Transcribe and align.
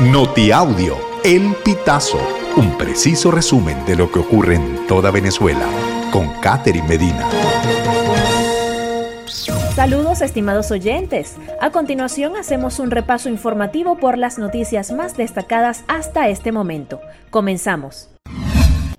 Notiaudio, 0.00 0.94
El 1.24 1.54
Pitazo, 1.64 2.18
un 2.58 2.76
preciso 2.76 3.30
resumen 3.30 3.82
de 3.86 3.96
lo 3.96 4.12
que 4.12 4.18
ocurre 4.18 4.56
en 4.56 4.86
toda 4.86 5.10
Venezuela, 5.10 5.66
con 6.12 6.28
Catherine 6.42 6.86
Medina. 6.86 7.26
Saludos 9.74 10.20
estimados 10.20 10.70
oyentes. 10.70 11.36
A 11.62 11.70
continuación 11.70 12.36
hacemos 12.36 12.78
un 12.78 12.90
repaso 12.90 13.30
informativo 13.30 13.96
por 13.96 14.18
las 14.18 14.38
noticias 14.38 14.92
más 14.92 15.16
destacadas 15.16 15.82
hasta 15.88 16.28
este 16.28 16.52
momento. 16.52 17.00
Comenzamos. 17.30 18.10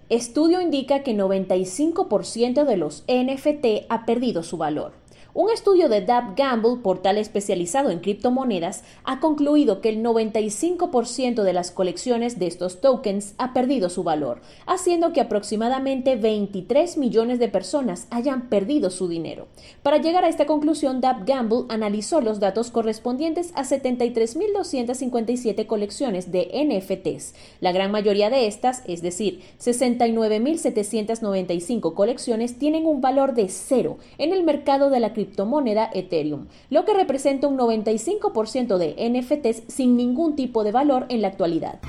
Estudio 0.10 0.62
indica 0.62 1.04
que 1.04 1.16
95% 1.16 2.66
de 2.66 2.78
los 2.78 3.04
NFT 3.08 3.86
ha 3.90 4.08
perdido 4.08 4.42
su 4.42 4.58
valor. 4.58 4.94
Un 5.40 5.52
estudio 5.52 5.88
de 5.88 6.02
Dab 6.02 6.36
Gamble, 6.36 6.78
portal 6.82 7.20
especializado 7.20 7.92
en 7.92 8.00
criptomonedas, 8.00 8.84
ha 9.04 9.20
concluido 9.20 9.82
que 9.82 9.90
el 9.90 10.02
95% 10.02 11.44
de 11.44 11.54
las 11.54 11.70
colecciones 11.70 12.40
de 12.40 12.48
estos 12.48 12.82
tokens 12.82 13.36
ha 13.38 13.54
perdido 13.54 13.92
su 13.92 14.02
valor, 14.02 14.42
haciendo 14.66 15.14
que 15.14 15.22
aproximadamente 15.22 16.16
23 16.16 16.98
millones 16.98 17.38
de 17.38 17.50
personas 17.50 18.08
hayan 18.10 18.50
perdido 18.50 18.90
su 18.90 19.08
dinero. 19.08 19.46
Para 19.84 19.98
llegar 19.98 20.26
a 20.26 20.28
esta 20.28 20.48
conclusión, 20.48 21.02
Dab 21.02 21.28
Gamble 21.28 21.66
analizó 21.70 22.20
los 22.20 22.40
datos 22.40 22.72
correspondientes 22.72 23.52
a 23.54 23.62
73.257 23.62 25.68
colecciones 25.68 26.32
de 26.32 26.50
NFTs. 26.66 27.36
La 27.60 27.72
gran 27.72 27.92
mayoría 27.92 28.32
de 28.32 28.48
estas, 28.48 28.82
es 28.88 29.04
decir, 29.04 29.42
69.795 29.60 31.94
colecciones, 31.94 32.58
tienen 32.58 32.88
un 32.88 33.02
valor 33.02 33.36
de 33.36 33.50
cero 33.50 34.00
en 34.18 34.34
el 34.34 34.44
mercado 34.44 34.90
de 34.90 35.00
la 35.00 35.14
criptomoneda 35.14 35.27
criptomoneda 35.28 35.90
Ethereum, 35.94 36.48
lo 36.70 36.86
que 36.86 36.94
representa 36.94 37.48
un 37.48 37.58
95% 37.58 38.78
de 38.78 38.96
NFTs 39.10 39.64
sin 39.68 39.98
ningún 39.98 40.36
tipo 40.36 40.64
de 40.64 40.72
valor 40.72 41.06
en 41.10 41.22
la 41.22 41.28
actualidad. 41.28 41.80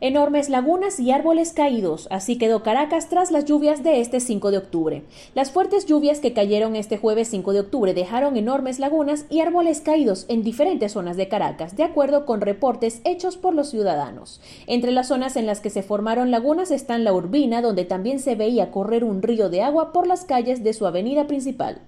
Enormes 0.00 0.48
lagunas 0.48 1.00
y 1.00 1.10
árboles 1.10 1.52
caídos, 1.52 2.06
así 2.12 2.38
quedó 2.38 2.62
Caracas 2.62 3.08
tras 3.08 3.32
las 3.32 3.46
lluvias 3.46 3.82
de 3.82 4.00
este 4.00 4.20
5 4.20 4.52
de 4.52 4.58
octubre. 4.58 5.02
Las 5.34 5.50
fuertes 5.50 5.86
lluvias 5.86 6.20
que 6.20 6.32
cayeron 6.32 6.76
este 6.76 6.98
jueves 6.98 7.26
5 7.28 7.52
de 7.52 7.60
octubre 7.60 7.94
dejaron 7.94 8.36
enormes 8.36 8.78
lagunas 8.78 9.24
y 9.28 9.40
árboles 9.40 9.80
caídos 9.80 10.24
en 10.28 10.44
diferentes 10.44 10.92
zonas 10.92 11.16
de 11.16 11.26
Caracas, 11.26 11.74
de 11.74 11.82
acuerdo 11.82 12.26
con 12.26 12.40
reportes 12.40 13.00
hechos 13.02 13.36
por 13.36 13.54
los 13.54 13.70
ciudadanos. 13.70 14.40
Entre 14.68 14.92
las 14.92 15.08
zonas 15.08 15.34
en 15.34 15.46
las 15.46 15.58
que 15.58 15.70
se 15.70 15.82
formaron 15.82 16.30
lagunas 16.30 16.70
están 16.70 17.02
la 17.02 17.12
Urbina, 17.12 17.60
donde 17.60 17.84
también 17.84 18.20
se 18.20 18.36
veía 18.36 18.70
correr 18.70 19.02
un 19.02 19.20
río 19.20 19.48
de 19.48 19.62
agua 19.62 19.92
por 19.92 20.06
las 20.06 20.24
calles 20.24 20.62
de 20.62 20.74
su 20.74 20.86
avenida 20.86 21.26
principal. 21.26 21.80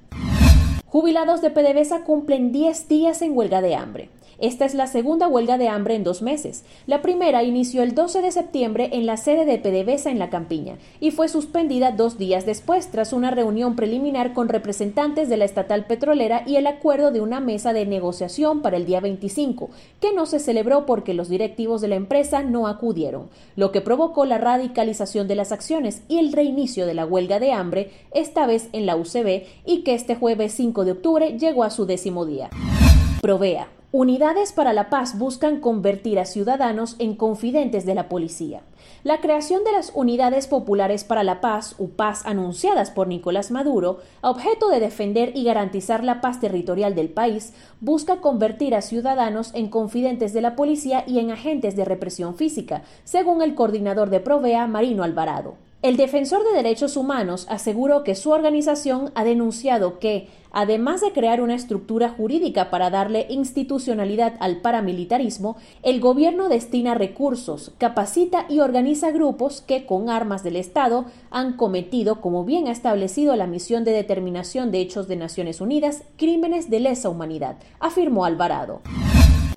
Jubilados 0.91 1.41
de 1.41 1.50
PDVSA 1.50 2.02
cumplen 2.02 2.50
10 2.50 2.88
días 2.88 3.22
en 3.22 3.36
huelga 3.36 3.62
de 3.62 3.77
hambre. 3.77 4.08
Esta 4.41 4.64
es 4.64 4.74
la 4.74 4.86
segunda 4.86 5.28
huelga 5.28 5.58
de 5.58 5.69
hambre 5.69 5.94
en 5.94 6.02
dos 6.02 6.22
meses. 6.22 6.64
La 6.86 7.02
primera 7.02 7.42
inició 7.42 7.83
el 7.83 7.94
12 7.94 8.22
de 8.22 8.33
septiembre 8.33 8.88
en 8.92 9.05
la 9.05 9.19
sede 9.19 9.44
de 9.44 9.58
PDVSA 9.58 10.10
en 10.10 10.19
La 10.19 10.30
Campiña 10.30 10.78
y 10.98 11.10
fue 11.10 11.28
suspendida 11.28 11.92
dos 11.92 12.16
días 12.16 12.46
después 12.46 12.91
tras 12.91 13.12
una 13.12 13.30
reunión 13.30 13.77
preliminar 13.77 14.33
con 14.33 14.48
representantes 14.48 15.28
de 15.28 15.36
la 15.36 15.44
estatal 15.44 15.84
petrolera 15.84 16.42
y 16.46 16.56
el 16.56 16.66
acuerdo 16.66 17.11
de 17.11 17.20
una 17.20 17.41
mesa 17.41 17.74
de 17.74 17.84
negociación 17.84 18.62
para 18.62 18.78
el 18.78 18.86
día 18.86 19.00
25, 19.00 19.68
que 20.00 20.14
no 20.14 20.24
se 20.24 20.38
celebró 20.38 20.86
porque 20.86 21.12
los 21.12 21.28
directivos 21.28 21.83
de 21.83 21.88
la 21.88 21.96
empresa 21.96 22.42
no 22.42 22.66
acudieron, 22.66 23.28
lo 23.56 23.72
que 23.72 23.83
provocó 23.83 24.24
la 24.24 24.38
radicalización 24.38 25.28
de 25.28 25.34
las 25.34 25.52
acciones 25.52 26.02
y 26.08 26.18
el 26.18 26.33
reinicio 26.33 26.86
de 26.86 26.94
la 26.94 27.05
huelga 27.05 27.41
de 27.41 27.52
hambre, 27.52 27.91
esta 28.12 28.46
vez 28.46 28.70
en 28.72 28.86
la 28.86 28.96
UCB, 28.96 29.44
y 29.66 29.83
que 29.84 29.92
este 29.92 30.14
jueves 30.14 30.52
5 30.55 30.86
de 30.86 30.92
octubre 30.92 31.38
llegó 31.38 31.62
a 31.62 31.70
su 31.70 31.84
décimo 31.84 32.24
día. 32.24 32.48
Provea. 33.20 33.80
Unidades 33.92 34.52
para 34.52 34.72
la 34.72 34.88
Paz 34.88 35.19
buscan 35.19 35.58
convertir 35.58 36.20
a 36.20 36.24
ciudadanos 36.24 36.94
en 37.00 37.16
confidentes 37.16 37.84
de 37.84 37.96
la 37.96 38.08
policía. 38.08 38.62
La 39.02 39.20
creación 39.20 39.64
de 39.64 39.72
las 39.72 39.91
Unidades 39.96 40.46
Populares 40.46 41.02
para 41.02 41.24
la 41.24 41.41
Paz, 41.41 41.74
UPAS, 41.77 42.24
anunciadas 42.24 42.92
por 42.92 43.08
Nicolás 43.08 43.50
Maduro, 43.50 43.98
a 44.23 44.30
objeto 44.30 44.68
de 44.68 44.78
defender 44.78 45.33
y 45.34 45.42
garantizar 45.42 46.05
la 46.05 46.20
paz 46.20 46.39
territorial 46.39 46.95
del 46.95 47.08
país, 47.08 47.52
busca 47.80 48.20
convertir 48.20 48.77
a 48.77 48.83
ciudadanos 48.83 49.51
en 49.55 49.68
confidentes 49.68 50.33
de 50.33 50.42
la 50.42 50.55
policía 50.55 51.02
y 51.08 51.18
en 51.18 51.33
agentes 51.33 51.74
de 51.74 51.84
represión 51.84 52.36
física, 52.36 52.83
según 53.02 53.42
el 53.42 53.57
coordinador 53.57 54.08
de 54.11 54.20
Provea, 54.20 54.68
Marino 54.68 55.02
Alvarado. 55.02 55.57
El 55.83 55.96
defensor 55.96 56.45
de 56.45 56.52
derechos 56.55 56.98
humanos 56.98 57.46
aseguró 57.48 58.05
que 58.05 58.14
su 58.14 58.33
organización 58.33 59.13
ha 59.14 59.24
denunciado 59.24 59.98
que, 59.98 60.29
además 60.51 61.01
de 61.01 61.13
crear 61.13 61.41
una 61.41 61.55
estructura 61.55 62.11
jurídica 62.11 62.68
para 62.68 62.91
darle 62.91 63.24
institucionalidad 63.30 64.35
al 64.40 64.61
paramilitarismo, 64.61 65.57
el 65.83 66.01
gobierno 66.01 66.51
destina 66.51 66.92
recursos, 66.92 67.73
capacita 67.79 68.45
y 68.51 68.58
organiza 68.58 69.11
grupos 69.11 69.63
que, 69.63 69.86
con 69.86 70.11
armas 70.11 70.42
del 70.42 70.57
Estado, 70.57 71.07
han 71.30 71.57
cometido, 71.57 72.20
como 72.20 72.45
bien 72.45 72.69
ha 72.69 72.73
establecido 72.73 73.35
la 73.35 73.46
misión 73.46 73.83
de 73.83 73.92
determinación 73.92 74.70
de 74.73 74.80
hechos 74.80 75.08
de 75.08 75.17
Naciones 75.17 75.63
Unidas, 75.63 76.02
crímenes 76.19 76.69
de 76.69 76.80
lesa 76.80 77.08
humanidad, 77.08 77.57
afirmó 77.79 78.27
Alvarado. 78.27 78.83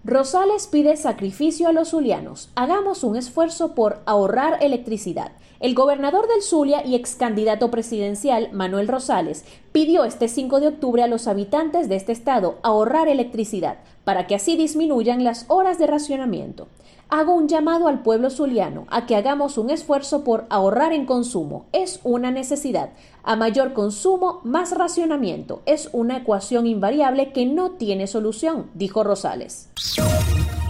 Rosales 0.05 0.67
pide 0.67 0.97
sacrificio 0.97 1.69
a 1.69 1.71
los 1.71 1.91
zulianos. 1.91 2.49
Hagamos 2.55 3.05
un 3.05 3.15
esfuerzo 3.15 3.73
por 3.73 4.01
ahorrar 4.05 4.57
electricidad. 4.61 5.31
El 5.61 5.75
gobernador 5.75 6.27
del 6.27 6.41
Zulia 6.41 6.85
y 6.85 6.95
ex 6.95 7.15
candidato 7.15 7.71
presidencial, 7.71 8.49
Manuel 8.51 8.89
Rosales, 8.89 9.45
pidió 9.71 10.03
este 10.03 10.27
5 10.27 10.59
de 10.59 10.67
octubre 10.67 11.03
a 11.03 11.07
los 11.07 11.27
habitantes 11.27 11.87
de 11.87 11.95
este 11.95 12.11
estado 12.11 12.59
ahorrar 12.63 13.07
electricidad 13.07 13.77
para 14.03 14.27
que 14.27 14.35
así 14.35 14.55
disminuyan 14.55 15.23
las 15.23 15.45
horas 15.47 15.79
de 15.79 15.87
racionamiento. 15.87 16.67
Hago 17.09 17.35
un 17.35 17.47
llamado 17.47 17.87
al 17.87 18.01
pueblo 18.01 18.29
zuliano 18.29 18.85
a 18.89 19.05
que 19.05 19.15
hagamos 19.15 19.57
un 19.57 19.69
esfuerzo 19.69 20.23
por 20.23 20.45
ahorrar 20.49 20.93
en 20.93 21.05
consumo. 21.05 21.65
Es 21.71 21.99
una 22.03 22.31
necesidad. 22.31 22.89
A 23.23 23.35
mayor 23.35 23.73
consumo, 23.73 24.41
más 24.43 24.71
racionamiento. 24.71 25.61
Es 25.65 25.89
una 25.93 26.17
ecuación 26.17 26.65
invariable 26.65 27.31
que 27.31 27.45
no 27.45 27.71
tiene 27.71 28.07
solución, 28.07 28.71
dijo 28.73 29.03
Rosales. 29.03 29.69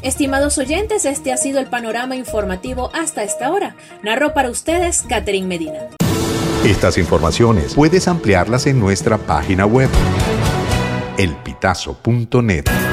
Estimados 0.02 0.58
oyentes, 0.58 1.06
este 1.06 1.32
ha 1.32 1.38
sido 1.38 1.60
el 1.60 1.68
panorama 1.68 2.18
informativo 2.18 2.90
hasta 2.94 3.24
esta 3.24 3.50
hora. 3.52 3.78
Narró 4.04 4.34
para 4.34 4.50
ustedes 4.50 5.04
Catherine 5.04 5.48
Medina. 5.48 5.90
Estas 6.66 6.98
informaciones 6.98 7.74
puedes 7.74 8.08
ampliarlas 8.08 8.68
en 8.68 8.80
nuestra 8.80 9.18
página 9.18 9.66
web 9.66 9.90
elpitazo.net. 11.18 12.93